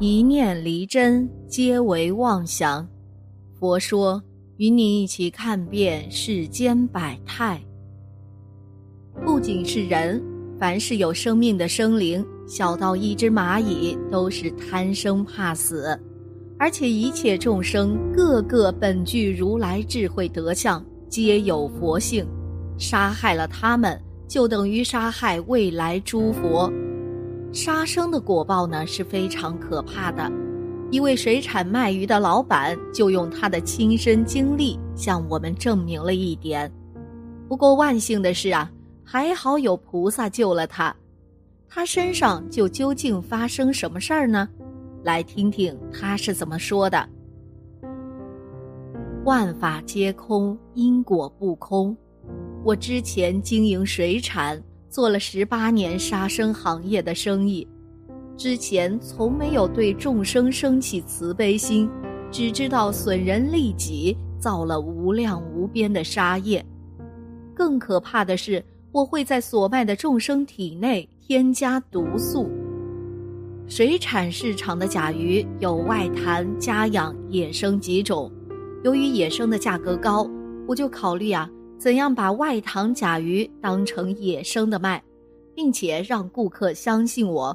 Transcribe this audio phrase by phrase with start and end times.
[0.00, 2.86] 一念离真，皆为妄想。
[3.60, 4.20] 佛说，
[4.56, 7.62] 与你一起看遍世间百态。
[9.24, 10.20] 不仅是人，
[10.58, 15.96] 凡是有生命的生灵，小到一只蚂蚁，都是贪生怕死。
[16.58, 22.26] 而且一切众生，个个本具如来智慧德相，皆有佛性。
[22.76, 26.68] 杀害了他们，就等于杀害未来诸佛。
[27.54, 30.30] 杀生的果报呢是非常可怕的。
[30.90, 36.70] 一位水产卖鱼的老板就用他的亲身经历向我们证明了一点。
[37.48, 38.68] 不过万幸的是啊，
[39.04, 40.94] 还好有菩萨救了他。
[41.68, 44.48] 他身上就究竟发生什么事儿呢？
[45.04, 47.08] 来听听他是怎么说的
[49.24, 51.96] ：“万法皆空，因果不空。
[52.64, 54.60] 我之前经营水产。”
[54.94, 57.66] 做了十八年杀生行业的生意，
[58.36, 61.90] 之前从没有对众生生起慈悲心，
[62.30, 66.64] 只知道损人利己，造了无量无边的杀业。
[67.52, 72.48] 更可怕的是，我会在所卖的众生体内添加毒素。
[73.66, 78.30] 水产市场的甲鱼有外滩、家养、野生几种，
[78.84, 80.24] 由于野生的价格高，
[80.68, 81.50] 我就考虑啊。
[81.84, 85.04] 怎样把外塘甲鱼当成野生的卖，
[85.54, 87.54] 并且让顾客相信我，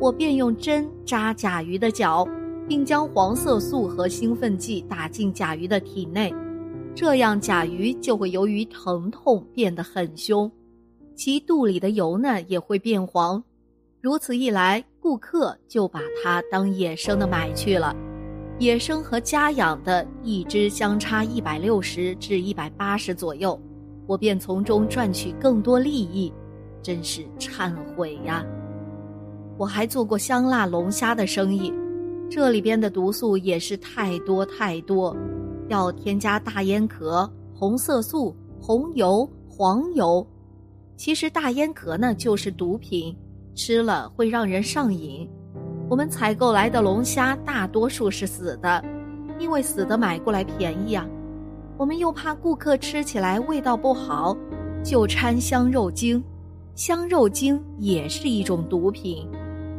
[0.00, 2.26] 我便用针扎甲鱼的脚，
[2.66, 6.32] 并将黄色素和兴奋剂打进甲鱼的体内，
[6.94, 10.50] 这样甲鱼就会由于疼痛变得很凶，
[11.14, 13.44] 其肚里的油呢也会变黄，
[14.00, 17.94] 如此一来，顾客就把它当野生的买去了。
[18.58, 23.58] 野生和家养的一只相差一百六十至一百八十左右，
[24.04, 26.32] 我便从中赚取更多利益，
[26.82, 28.44] 真是忏悔呀！
[29.56, 31.72] 我还做过香辣龙虾的生意，
[32.28, 35.16] 这里边的毒素也是太多太多，
[35.68, 40.26] 要添加大烟壳、红色素、红油、黄油。
[40.96, 43.16] 其实大烟壳呢就是毒品，
[43.54, 45.30] 吃了会让人上瘾。
[45.90, 48.84] 我们采购来的龙虾大多数是死的，
[49.38, 51.06] 因为死的买过来便宜啊。
[51.78, 54.36] 我们又怕顾客吃起来味道不好，
[54.84, 56.22] 就掺香肉精。
[56.74, 59.26] 香肉精也是一种毒品，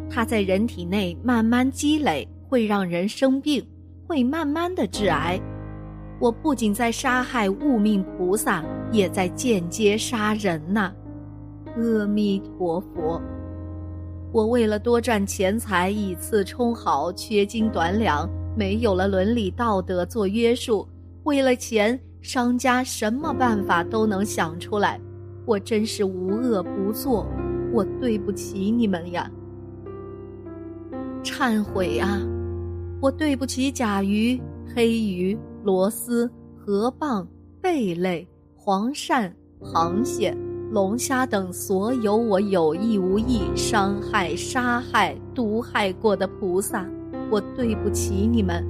[0.09, 3.63] 它在人体内慢慢积累，会让人生病，
[4.07, 5.39] 会慢慢的致癌。
[6.19, 10.91] 我不仅在杀害物命菩萨，也在间接杀人呐。
[11.77, 13.21] 阿弥陀佛。
[14.31, 20.87] 我为了多赚钱财，以次充好，缺斤短两，没有了伦理道德做约束。
[21.23, 25.01] 为了钱，商家什么办法都能想出来。
[25.45, 27.25] 我真是无恶不作，
[27.73, 29.29] 我对不起你们呀！
[31.23, 32.21] 忏悔啊！
[33.01, 34.39] 我对不起甲鱼、
[34.75, 37.25] 黑鱼、螺丝、河蚌、
[37.59, 40.37] 贝类、黄鳝、螃蟹。
[40.71, 46.87] 龙虾等所有我有意无意伤害、杀害、毒害过的菩萨，
[47.31, 48.63] 我对不起你们。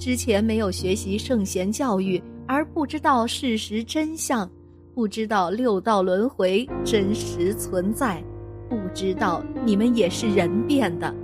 [0.00, 4.50] 之前没有学习圣贤教育，而不知道事实真相，
[4.96, 8.20] 不知道六道轮回真实存在，
[8.68, 11.14] 不知道你们也是人变的，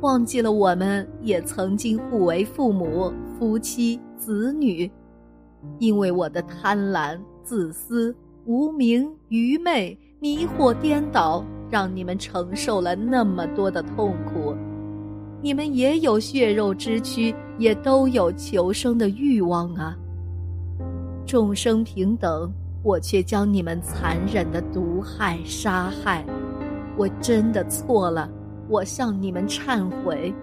[0.00, 4.90] 忘记了我们也曾经互为父母、夫妻、子女，
[5.78, 8.12] 因为我的贪婪、自私。
[8.50, 14.56] 无名、愚昧、迷惑、颠倒，让你们承受了那么多的痛苦。
[15.40, 19.96] 你们也有血肉之躯，也都有求生的欲望啊。
[21.24, 22.52] 众生平等，
[22.82, 26.26] 我却将你们残忍的毒害、杀害。
[26.96, 28.28] 我真的错了，
[28.68, 30.34] 我向你们忏悔。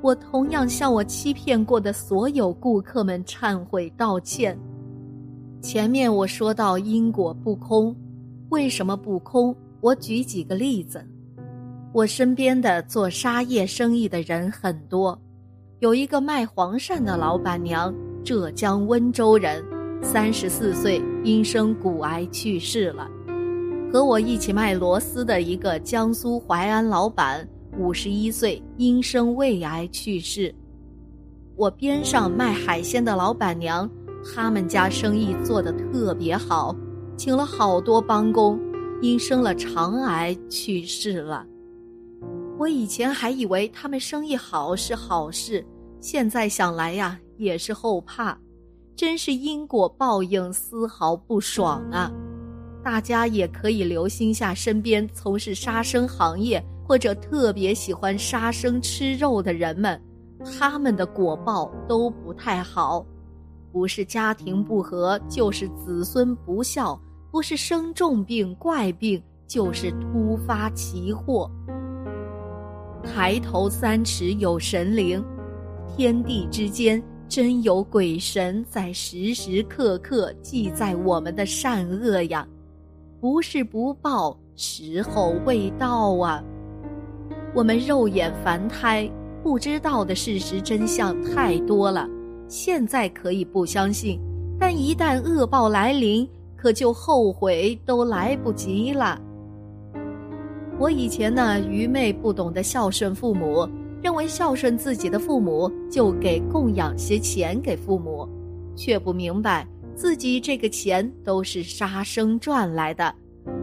[0.00, 4.56] 我同样向我欺骗过的所有顾客们忏悔道歉。
[5.60, 7.94] 前面我说到因果不空，
[8.48, 9.54] 为什么不空？
[9.82, 11.06] 我举几个例子。
[11.92, 15.20] 我身边的做沙业生意的人很多，
[15.80, 19.62] 有一个卖黄鳝的老板娘，浙江温州人，
[20.02, 23.06] 三十四岁因生骨癌去世了。
[23.92, 27.46] 和我一起卖螺丝的一个江苏淮安老板，
[27.78, 30.54] 五十一岁因生胃癌去世。
[31.54, 33.88] 我边上卖海鲜的老板娘。
[34.22, 36.74] 他们家生意做得特别好，
[37.16, 38.58] 请了好多帮工，
[39.00, 41.46] 因生了肠癌去世了。
[42.58, 45.64] 我以前还以为他们生意好是好事，
[46.00, 48.38] 现在想来呀，也是后怕，
[48.94, 52.12] 真是因果报应，丝毫不爽啊！
[52.84, 60.00] 大家也可以留心下身边从事杀生行业或者特别喜欢杀生吃肉的人们，
[60.44, 63.04] 他们的果报都不太好，
[63.72, 67.00] 不是家庭不和，就是子孙不孝，
[67.30, 71.50] 不是生重病怪病，就是突发奇祸。
[73.02, 75.24] 抬头三尺有神灵，
[75.88, 82.46] 天地之间真有鬼神在时时刻刻记在我们的善恶呀，
[83.20, 86.42] 不是不报，时候未到啊。
[87.54, 89.10] 我们肉眼凡胎
[89.42, 92.08] 不知道的事实真相太多了，
[92.50, 94.18] 现在可以不相信，
[94.58, 99.16] 但一旦恶报来临，可就后悔都来不及了。
[100.76, 103.68] 我以前呢，愚昧不懂得孝顺父母，
[104.02, 108.28] 认为孝顺自己的父母就给供养些钱给父母，
[108.74, 109.64] 却不明白
[109.94, 113.14] 自己这个钱都是杀生赚来的，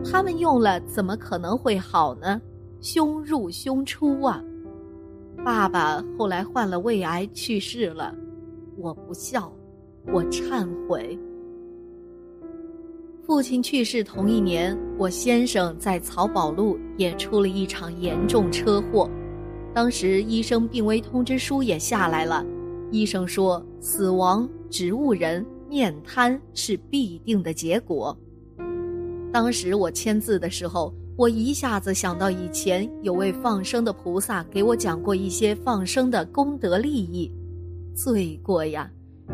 [0.09, 2.39] 他们用了怎么可能会好呢？
[2.79, 4.41] 凶入凶出啊！
[5.43, 8.15] 爸爸后来患了胃癌去世了，
[8.77, 9.51] 我不孝，
[10.13, 11.17] 我忏悔。
[13.23, 19.09] 父亲去世同一年，我先生在曹宝路也出了一场严重车祸，
[19.73, 22.45] 当时医生病危通知书也下来了，
[22.91, 28.17] 医生说死亡、植物人、面瘫是必定的结果。
[29.33, 30.93] 当时我签字的时候。
[31.17, 37.31] 我一下子想到以前有位放生的菩萨给我讲过一些放生的功德利益，
[37.97, 38.89] 罪过呀！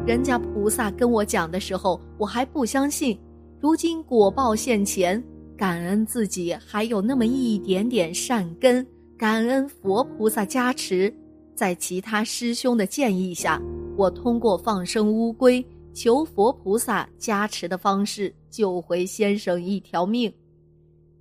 [0.08, 3.20] 人家菩萨跟我讲的时候，我还不相信。
[3.60, 5.22] 如今果报现前，
[5.58, 8.86] 感恩自己还有那么一点点善根，
[9.18, 11.14] 感恩佛菩萨加持，
[11.56, 13.62] 在其他师兄的建议下，
[13.98, 15.64] 我通过放生乌龟，
[15.94, 20.34] 求佛菩萨加持的方式，救回先生一条命。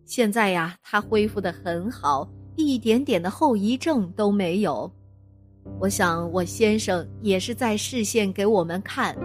[0.07, 4.91] 现在呀，他恢复的很好，一点点的后遗症都没有。
[5.79, 9.17] 我想，我先生也是在视线给我们看，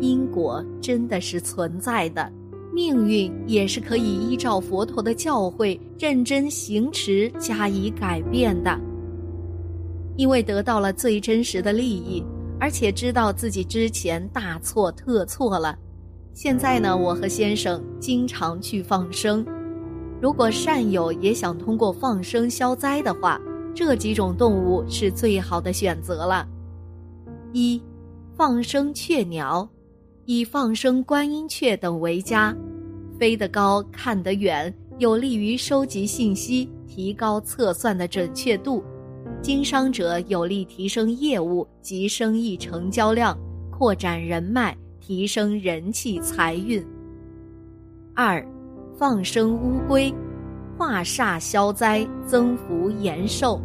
[0.00, 2.30] 因果真的是存在的，
[2.72, 8.78] 命运也是可以依照佛陀的教诲认真行持加以改变的。
[10.16, 12.24] 因为得到了最真实的利益，
[12.60, 15.76] 而且知道自己之前大错特错了，
[16.32, 19.44] 现在呢，我和先生经常去放生。
[20.20, 23.40] 如果善友也想通过放生消灾的话，
[23.74, 26.46] 这几种动物是最好的选择了。
[27.52, 27.82] 一，
[28.36, 29.68] 放生雀鸟，
[30.24, 32.56] 以放生观音雀等为佳，
[33.18, 38.82] 飞得高，看得远，有利于收集信息，提高测算的准确度。
[39.42, 43.36] 经商者有利提升业务及生意成交量，
[43.70, 46.84] 扩展人脉，提升人气财运。
[48.14, 48.46] 二。
[48.96, 50.14] 放生乌龟，
[50.76, 53.60] 化煞消灾，增福延寿。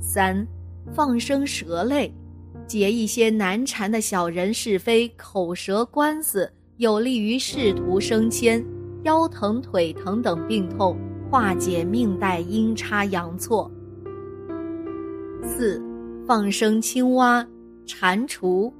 [0.00, 0.46] 三，
[0.92, 2.12] 放生蛇类，
[2.66, 8.64] 解一些难缠的小人是非、口舌官司，有利于仕途升迁。
[9.04, 10.96] 腰疼、腿疼等病痛，
[11.30, 13.70] 化解命带阴差阳错。
[15.42, 15.82] 四，
[16.26, 17.46] 放生青蛙、
[17.86, 18.72] 蟾蜍，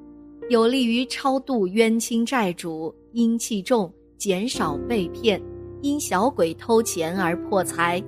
[0.51, 3.93] 有利于超度冤亲债主，阴气重。
[4.19, 5.41] 减少被骗，
[5.81, 8.03] 因小鬼偷钱而破财。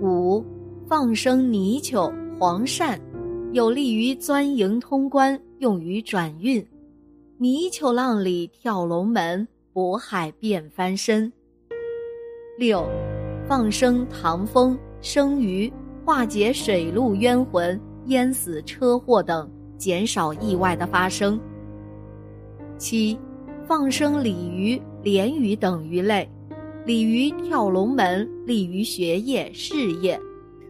[0.00, 0.44] 五，
[0.86, 2.98] 放生泥鳅、黄鳝，
[3.52, 6.64] 有利于钻营通关，用于转运。
[7.36, 11.32] 泥鳅浪里跳龙门，渤海变翻身。
[12.58, 12.84] 六，
[13.46, 15.72] 放生唐风、生鱼，
[16.04, 21.38] 化解水陆冤魂、淹死、车祸等，减少意外的发生。
[22.76, 23.18] 七。
[23.66, 26.26] 放生鲤鱼、鲢鱼等鱼类，
[26.88, 30.18] 鲤鱼跳龙门，利于学业、事业，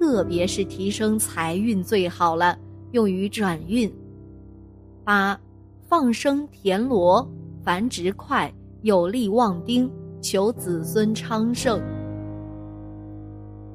[0.00, 2.58] 特别是提升财运最好了，
[2.90, 3.88] 用于转运。
[5.04, 5.38] 八，
[5.86, 7.24] 放生田螺，
[7.62, 9.88] 繁殖快，有利旺丁，
[10.20, 11.80] 求子孙昌盛。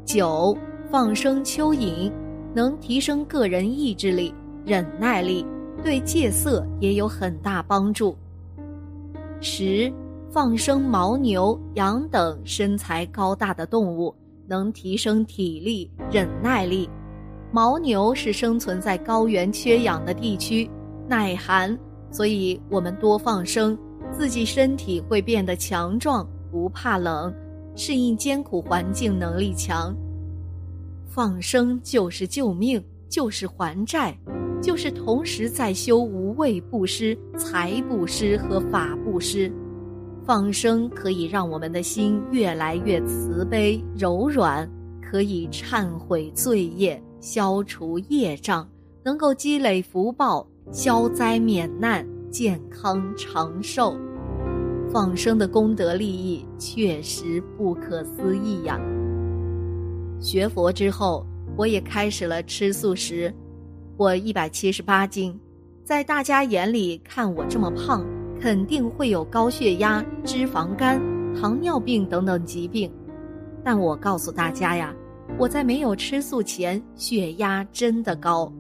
[0.04, 0.54] 九，
[0.92, 2.12] 放生蚯蚓，
[2.54, 4.36] 能提升个人意志力、
[4.66, 5.46] 忍耐力，
[5.82, 8.14] 对戒色也有很大帮助。
[9.40, 9.90] 十，
[10.34, 14.12] 放生牦牛、羊等身材高大的动物，
[14.48, 16.90] 能提升体力、忍耐力。
[17.52, 20.68] 牦牛是生存在高原缺氧的地区，
[21.08, 21.78] 耐寒，
[22.10, 23.78] 所以我们多放生，
[24.12, 27.32] 自己身体会变得强壮，不怕冷，
[27.75, 29.96] 适应艰苦环境能力强。
[31.06, 34.18] 放生就是救命，就是还债。
[34.63, 39.52] 就是同时在修无畏布施、财布施和法布施，
[40.25, 44.70] 放生可以让我们的心越来越慈悲柔软，
[45.01, 48.65] 可以忏悔罪业，消除业障，
[49.03, 53.98] 能够积累福报，消灾免难，健康长寿。
[54.94, 58.80] 放生的功德利益确实不可思议呀！
[60.22, 61.25] 学佛之后，
[61.58, 63.34] 我也开始了吃素食。
[63.98, 65.38] 我一百七十八斤，
[65.84, 68.06] 在大家眼里看我这么胖，
[68.44, 71.02] 肯定会有高血压、脂肪肝、
[71.34, 72.92] 糖尿病等等疾病。
[73.64, 74.94] 但我告诉大家呀，
[75.38, 78.52] 我在没有吃素前，血压真的高，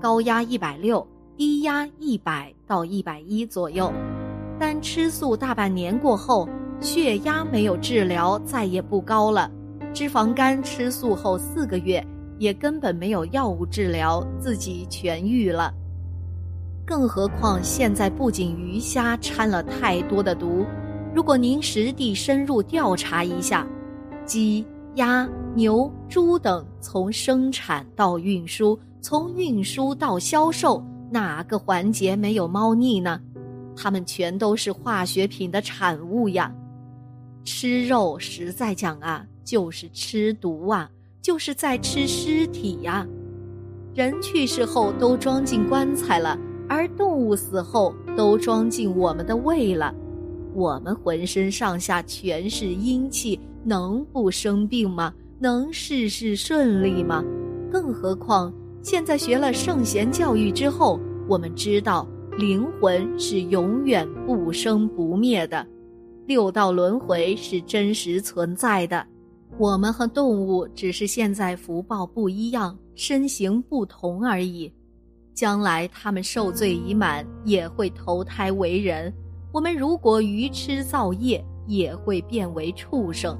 [0.00, 3.92] 高压一百六，低压一百到一百一左右。
[4.58, 6.48] 但吃素大半年过后，
[6.80, 9.48] 血压没有治疗，再也不高了。
[9.94, 12.04] 脂肪肝吃素后四个月。
[12.38, 15.74] 也根本没有药物治疗，自己痊愈了。
[16.88, 20.64] 更何况现在不仅鱼虾掺了太多的毒，
[21.14, 23.66] 如果您实地深入调查一下，
[24.24, 24.64] 鸡、
[24.94, 33.20] 鸭、牛、猪等从生产到运输，从运输到销售，哪个环节没有猫腻呢？
[33.76, 36.50] 它们全都是化学品的产物呀！
[37.44, 40.90] 吃肉实在讲啊，就是吃毒啊！
[41.20, 43.06] 就是在吃尸体呀，
[43.94, 49.94] 人去世后都装进棺材了，而动物死后都装进我们的胃了。
[50.54, 55.12] 我们浑身上下全是阴气，能不生病吗？
[55.40, 57.24] 能事事顺利吗？
[57.70, 60.98] 更何况现在学了圣贤教育之后，
[61.28, 62.06] 我们知道
[62.36, 65.64] 灵魂是永远不生不灭的，
[66.26, 69.06] 六道轮回是真实存在的。
[69.58, 74.72] 我们和动物只是现在福报不一样，身形不同而已。
[75.38, 79.14] 将来他们受罪已满，也会投胎为人。
[79.52, 83.38] 我们如果愚痴造业，也会变为畜生。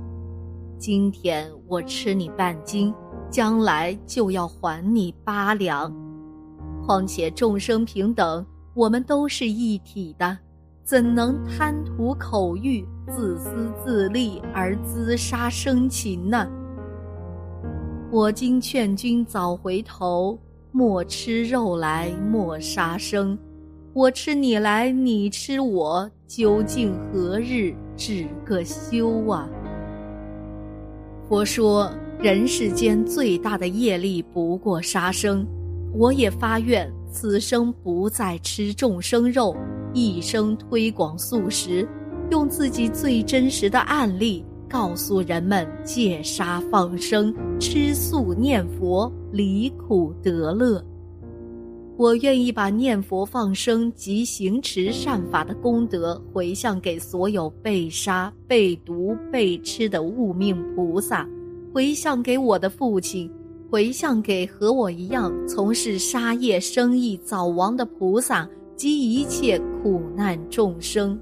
[0.79, 2.95] 今天我吃你半斤，
[3.29, 5.93] 将来就要还你八两。
[6.87, 10.39] 况且众生平等，我们都是一体的。
[10.85, 16.49] 怎能贪图口欲、自私自利而滋杀生禽呢？
[18.13, 20.39] 我今劝君早回头，
[20.71, 23.37] 莫吃肉来，莫杀生。
[23.95, 29.49] 我吃你来，你吃我，究竟何日止个休啊？
[31.27, 35.47] 佛说，人世间最大的业力不过杀生，
[35.93, 39.57] 我也发愿，此生不再吃众生肉。
[39.95, 41.89] 一生推广素食，
[42.31, 50.85] 用自己最真实的案例告诉人们戒杀放生、吃素念佛、离苦得乐。
[51.97, 61.29] 我愿意把念佛放生及行持善法的功德回向给所有被杀、被毒、被吃的物命菩萨，
[61.73, 63.29] 回向给我的父亲，
[63.71, 68.49] 回向给和我一样从事杀业生意早亡的菩萨。
[68.77, 71.19] 及一切苦难众生，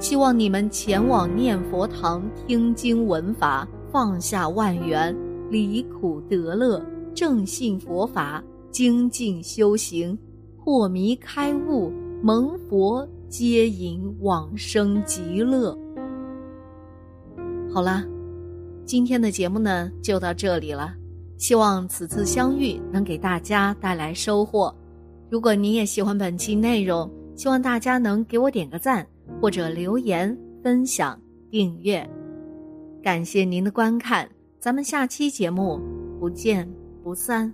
[0.00, 5.14] 希望你们前往念佛堂听经闻法，放下万缘，
[5.50, 6.80] 离苦得乐，
[7.12, 10.16] 正信佛法，精进修行，
[10.62, 15.76] 破迷开悟，蒙佛接引往生极乐。
[17.74, 18.04] 好了，
[18.84, 20.94] 今天的节目呢就到这里了，
[21.38, 24.72] 希望此次相遇能给大家带来收获。
[25.28, 29.04] 如果您也喜欢本期内容，希望大家能给我点个赞，
[29.40, 31.20] 或者留言、分享、
[31.50, 32.08] 订阅。
[33.02, 35.80] 感谢您的观看，咱们下期节目
[36.18, 36.68] 不见
[37.02, 37.52] 不散。